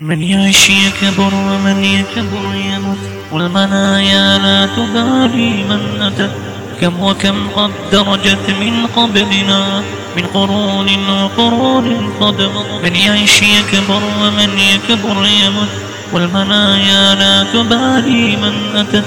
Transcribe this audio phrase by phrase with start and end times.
[0.00, 2.98] من يعيش يكبر ومن يكبر يموت
[3.32, 6.30] والمنايا لا تبالي من أتت
[6.80, 9.82] كم وكم قد درجت من قبلنا
[10.16, 12.84] من قرون وقرون قد مضت.
[12.84, 15.68] من يعيش يكبر ومن يكبر يموت
[16.12, 19.04] والمنايا لا تبالي من أتت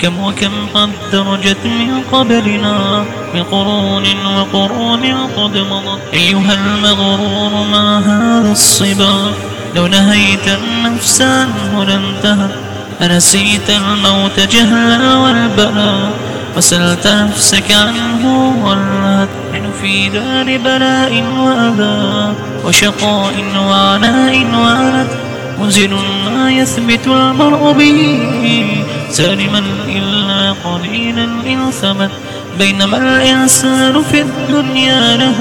[0.00, 3.04] كم وكم قد درجت من قبلنا
[3.34, 4.04] من قرون
[4.36, 5.04] وقرون
[5.36, 6.00] قد مضت.
[6.14, 9.33] أيها المغرور ما هذا الصبا؟
[9.74, 12.50] لو نهيت النفس عنه لانتهت
[13.02, 16.10] أنسيت الموت جهلا والبلاء
[16.56, 22.34] وسلت نفسك عنه ولهت نحن في دار بلاء وأذى
[22.64, 25.10] وشقاء وعناء وعنت
[25.60, 25.94] منزل
[26.26, 28.66] ما يثبت المرء به
[29.10, 32.10] سالما إلا قليلا إن ثبت
[32.58, 35.38] بينما الإنسان في الدنيا له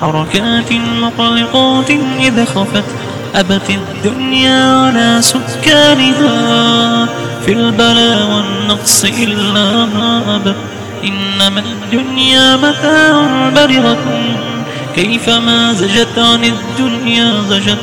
[0.00, 1.90] حركات مقلقات
[2.20, 2.84] إذا خفت.
[3.34, 7.08] أبت الدنيا على سكانها
[7.46, 10.56] في البلاء والنقص إلا ما أبت
[11.04, 13.98] إنما الدنيا متاع برغة
[14.94, 17.78] كيفما زجت عن الدنيا زجت.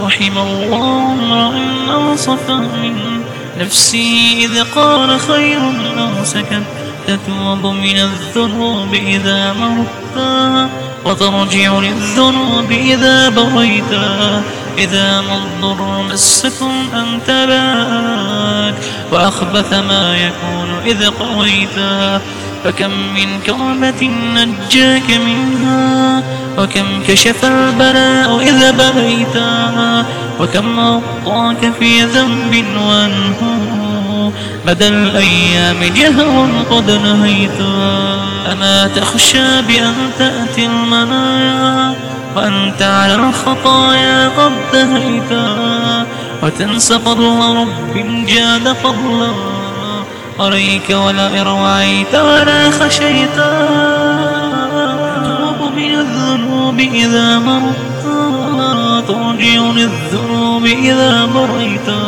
[0.00, 1.52] رحم الله امرأ
[1.96, 3.22] أنصف من
[3.60, 5.60] نفسي إذ قال خير
[5.98, 6.62] أو سكت.
[7.06, 10.68] تتوب من الذنوب إذا مرضتا
[11.04, 14.42] وترجع للذنوب إذا بريتا
[14.78, 18.74] إذا ما الضر مسكم أنت باك
[19.12, 22.20] وأخبث ما يكون إذا قويتا
[22.64, 26.22] فكم من كربة نجاك منها
[26.58, 30.04] وكم كشف البلاء إذا بليتا
[30.40, 34.32] وكم غطاك في ذنب وانه
[34.66, 38.20] مدى الأيام جهر قد نهيتا
[38.52, 41.94] أما تخشى بأن تأتي المنايا
[42.36, 45.46] وأنت على الخطايا قد دهيتا
[46.42, 47.24] وتنسى فضل
[47.56, 49.62] رب جاد فضلا.
[50.40, 53.52] عليك ولا إروعيت ولا خشيتا
[55.22, 58.02] تتوب من الذنوب إذا مرت
[59.08, 62.02] ترجع للذنوب إذا مريتا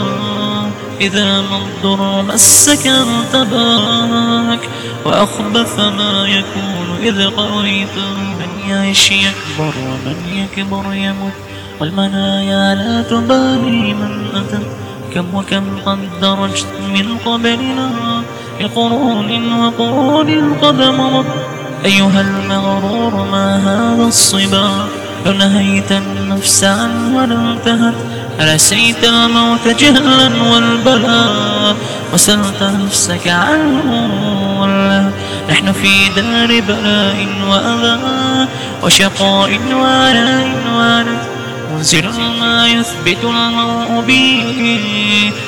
[1.01, 4.69] إذا ما الضر مسك انتباك
[5.05, 7.97] وأخبث ما يكون إذ قريت
[8.39, 11.33] من يعيش يكبر ومن يكبر يموت
[11.81, 14.59] والمنايا لا تبالي من أتى
[15.15, 17.91] كم وكم قد درجت من قبلنا
[18.61, 21.27] بقرون وقرون قد مضت
[21.85, 24.89] أيها المغرور ما هذا الصبا
[25.25, 27.95] لو نهيت النفس عن ولا انتهت
[28.41, 31.77] ألسيت الموت جهلا والبلاء
[32.13, 34.11] وسلت نفسك عنه
[34.61, 35.11] ولا.
[35.51, 37.99] نحن في دار بلاء وأذى
[38.83, 41.23] وشقاء وعناء وعنت
[41.75, 42.05] منزل
[42.41, 44.81] ما يثبت المرء به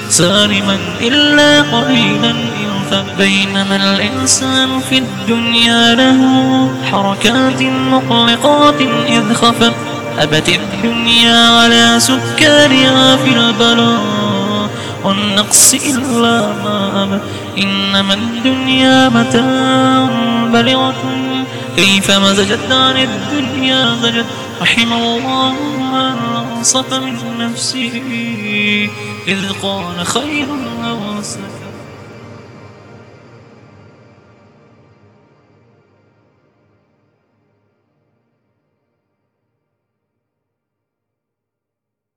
[0.09, 2.35] سالما إلا قليلا
[3.19, 6.21] بينما الإنسان في الدنيا له
[6.91, 9.73] حركات مقلقات إذ خفت.
[10.19, 14.71] أبت الدنيا على سكانها في البلاء.
[15.05, 17.23] والنقص إلا ما أبت
[17.59, 20.09] إنما الدنيا متاع
[20.53, 20.95] بلغة.
[21.77, 24.27] كيف مزجت عن الدنيا زجت.
[24.63, 26.19] رحم الله من
[26.57, 28.03] أنصف من نفسه.
[29.29, 30.47] إذ قال خير
[30.85, 31.66] أو سكت